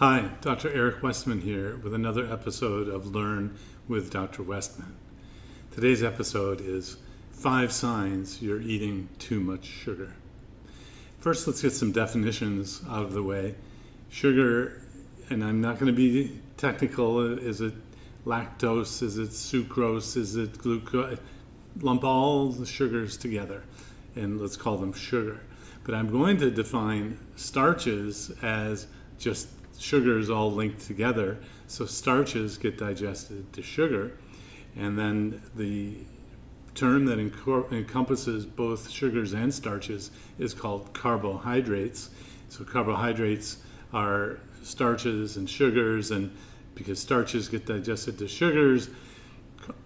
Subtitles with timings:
[0.00, 0.72] Hi, Dr.
[0.72, 4.42] Eric Westman here with another episode of Learn with Dr.
[4.42, 4.96] Westman.
[5.72, 6.96] Today's episode is
[7.32, 10.14] Five Signs You're Eating Too Much Sugar.
[11.18, 13.56] First, let's get some definitions out of the way.
[14.08, 14.80] Sugar,
[15.28, 17.74] and I'm not going to be technical, is it
[18.24, 19.02] lactose?
[19.02, 20.16] Is it sucrose?
[20.16, 21.18] Is it glucose?
[21.78, 23.64] Lump all the sugars together
[24.16, 25.42] and let's call them sugar.
[25.84, 28.86] But I'm going to define starches as
[29.20, 29.48] just
[29.78, 31.38] sugars all linked together.
[31.68, 34.18] So starches get digested to sugar,
[34.76, 35.98] and then the
[36.74, 42.10] term that encompasses both sugars and starches is called carbohydrates.
[42.48, 43.58] So carbohydrates
[43.92, 46.36] are starches and sugars, and
[46.74, 48.90] because starches get digested to sugars,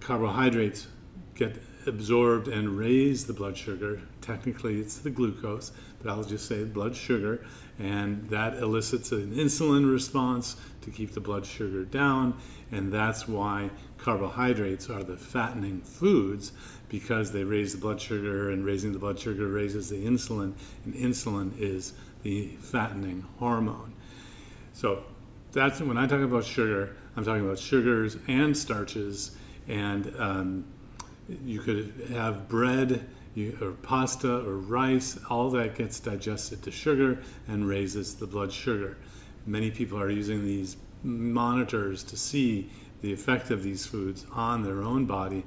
[0.00, 0.86] carbohydrates
[1.34, 4.00] get absorbed and raise the blood sugar.
[4.20, 5.72] Technically, it's the glucose,
[6.02, 7.44] but I'll just say blood sugar,
[7.78, 12.34] and that elicits an insulin response to keep the blood sugar down,
[12.72, 16.52] and that's why carbohydrates are the fattening foods
[16.88, 20.52] because they raise the blood sugar, and raising the blood sugar raises the insulin,
[20.84, 23.92] and insulin is the fattening hormone.
[24.72, 25.02] So
[25.52, 29.36] that's when I talk about sugar, I'm talking about sugars and starches,
[29.68, 30.64] and um,
[31.28, 37.22] you could have bread you, or pasta or rice, all that gets digested to sugar
[37.46, 38.96] and raises the blood sugar.
[39.46, 42.70] Many people are using these monitors to see
[43.02, 45.44] the effect of these foods on their own body.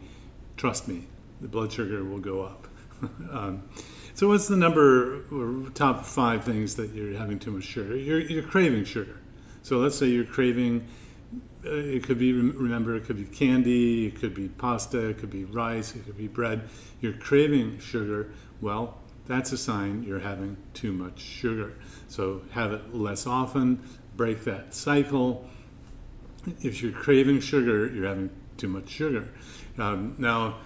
[0.55, 1.07] Trust me,
[1.41, 2.67] the blood sugar will go up.
[3.31, 3.63] um,
[4.13, 7.95] so, what's the number or top five things that you're having too much sugar?
[7.95, 9.19] You're, you're craving sugar.
[9.63, 10.87] So, let's say you're craving
[11.63, 15.45] it could be remember it could be candy it could be pasta it could be
[15.45, 16.69] rice it could be bread.
[17.01, 18.31] You're craving sugar.
[18.61, 21.73] Well that's a sign you're having too much sugar.
[22.07, 23.83] So have it less often
[24.15, 25.47] break that cycle.
[26.61, 29.29] If you're craving sugar you're having too much sugar.
[29.77, 30.57] Um, now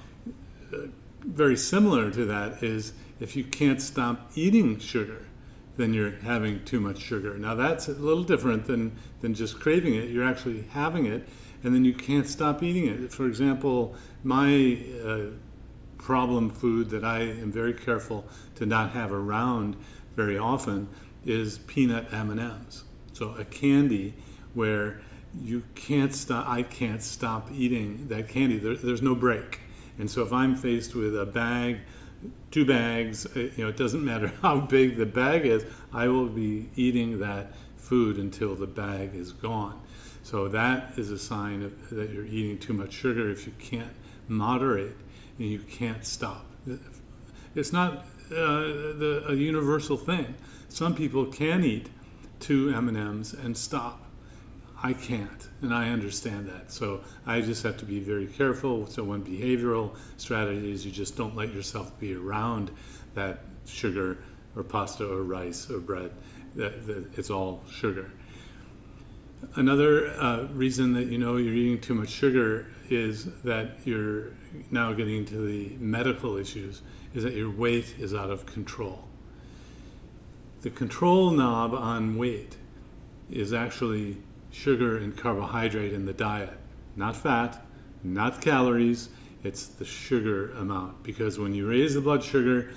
[0.74, 0.88] uh,
[1.22, 5.28] very similar to that is if you can't stop eating sugar
[5.78, 7.38] then you're having too much sugar.
[7.38, 10.10] Now that's a little different than than just craving it.
[10.10, 11.28] You're actually having it,
[11.64, 13.12] and then you can't stop eating it.
[13.12, 15.20] For example, my uh,
[15.98, 18.26] problem food that I am very careful
[18.56, 19.76] to not have around
[20.16, 20.90] very often
[21.26, 22.84] is peanut M&Ms.
[23.14, 24.14] So a candy
[24.54, 25.02] where
[25.42, 26.48] you can't stop.
[26.48, 28.58] I can't stop eating that candy.
[28.58, 29.62] There, there's no break.
[29.98, 31.80] And so if I'm faced with a bag
[32.52, 36.28] two bags, uh, you know, it doesn't matter how big the bag is, I will
[36.28, 39.80] be eating that food until the bag is gone.
[40.24, 43.94] So that is a sign of, that you're eating too much sugar if you can't
[44.28, 44.96] moderate
[45.38, 46.46] and you can't stop.
[47.56, 48.62] It's not uh,
[49.02, 50.36] the, a universal thing.
[50.70, 51.90] Some people can eat
[52.40, 54.03] two M&Ms and stop.
[54.86, 56.70] I can't, and I understand that.
[56.70, 58.86] So I just have to be very careful.
[58.86, 62.70] So one behavioral strategy is you just don't let yourself be around
[63.16, 64.18] that sugar
[64.58, 66.12] or pasta or rice or bread.
[66.56, 68.12] That, that it's all sugar.
[69.56, 74.32] Another uh, reason that you know you're eating too much sugar is that you're
[74.70, 76.82] now getting into the medical issues.
[77.14, 79.08] Is that your weight is out of control.
[80.62, 82.58] The control knob on weight
[83.32, 84.18] is actually
[84.53, 86.58] sugar and carbohydrate in the diet,
[86.96, 87.66] not fat,
[88.03, 89.09] not calories.
[89.44, 92.69] It's the sugar amount because when you raise the blood sugar,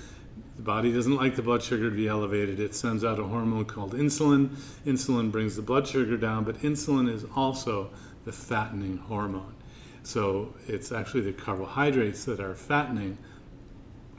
[0.56, 2.58] the body doesn't like the blood sugar to be elevated.
[2.58, 4.48] It sends out a hormone called insulin.
[4.86, 7.90] Insulin brings the blood sugar down, but insulin is also
[8.24, 9.54] the fattening hormone.
[10.02, 13.18] So it's actually the carbohydrates that are fattening,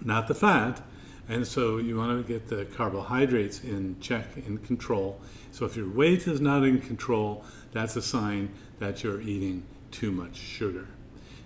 [0.02, 0.82] not the fat.
[1.30, 5.20] And so you want to get the carbohydrates in check, in control.
[5.52, 7.44] So if your weight is not in control,
[7.74, 8.50] that's a sign
[8.80, 10.88] that you're eating too much sugar.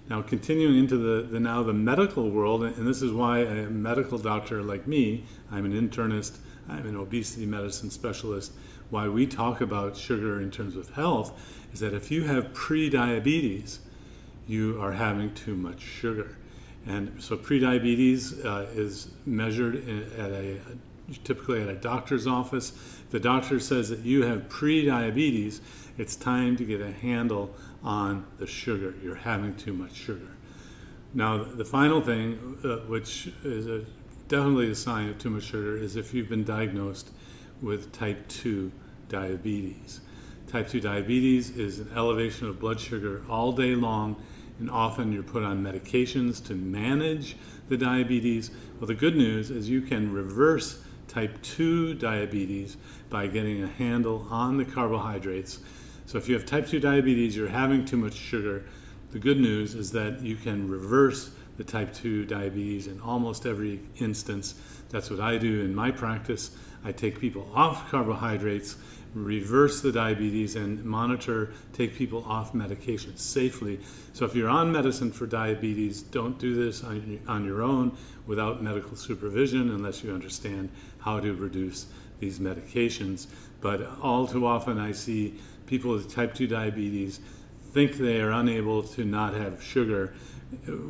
[0.09, 4.18] Now, continuing into the, the now the medical world, and this is why a medical
[4.18, 6.38] doctor like me, I'm an internist,
[6.68, 8.51] I'm an obesity medicine specialist.
[8.89, 11.39] Why we talk about sugar in terms of health
[11.74, 13.80] is that if you have pre-diabetes,
[14.48, 16.36] you are having too much sugar.
[16.88, 19.75] And so prediabetes uh, is measured
[20.18, 20.60] at a
[21.24, 22.74] typically at a doctor's office.
[23.10, 25.60] The doctor says that you have prediabetes.
[25.98, 28.95] It's time to get a handle on the sugar.
[29.04, 30.38] You're having too much sugar.
[31.13, 33.84] Now, the final thing, uh, which is a,
[34.30, 37.12] definitely a sign of too much sugar, is if you've been diagnosed
[37.62, 38.72] with type 2
[39.10, 40.01] diabetes.
[40.48, 44.16] Type 2 diabetes is an elevation of blood sugar all day long
[44.59, 47.36] and often you're put on medications to manage
[47.69, 48.51] the diabetes.
[48.80, 52.77] Well, the good news is you can reverse type 2 diabetes
[53.09, 55.59] by getting a handle on the carbohydrates.
[56.06, 58.65] So, if you have type 2 diabetes, you're having too much sugar.
[59.12, 63.81] The good news is that you can reverse the type 2 diabetes in almost every
[63.98, 64.56] instance.
[64.89, 66.51] That's what I do in my practice.
[66.83, 68.77] I take people off carbohydrates,
[69.13, 73.80] reverse the diabetes, and monitor, take people off medication safely.
[74.13, 78.63] So if you're on medicine for diabetes, don't do this on, on your own without
[78.63, 80.69] medical supervision unless you understand
[81.00, 81.88] how to reduce
[82.19, 83.28] these medications.
[83.60, 87.19] But all too often, I see people with type 2 diabetes
[87.72, 90.13] think they are unable to not have sugar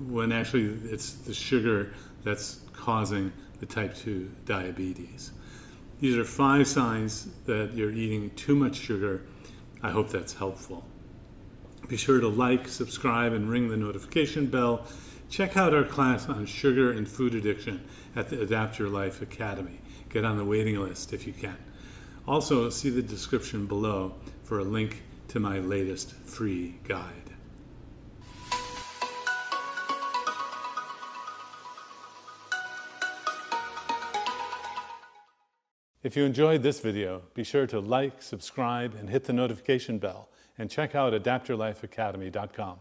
[0.07, 5.31] when actually it's the sugar that's causing the type 2 diabetes.
[6.01, 9.21] These are five signs that you're eating too much sugar.
[9.83, 10.83] I hope that's helpful.
[11.87, 14.87] Be sure to like, subscribe, and ring the notification bell.
[15.29, 19.79] Check out our class on sugar and food addiction at the Adapt Your Life Academy.
[20.09, 21.57] Get on the waiting list if you can.
[22.27, 27.30] Also, see the description below for a link to my latest free guide.
[36.03, 40.29] If you enjoyed this video, be sure to like, subscribe, and hit the notification bell,
[40.57, 42.77] and check out adaptyourlifeacademy.com.